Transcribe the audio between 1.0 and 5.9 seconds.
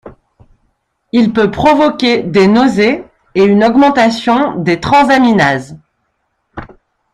Il peut provoquer des nausées et une augmentation des transaminases.